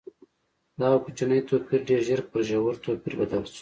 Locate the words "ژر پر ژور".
2.07-2.75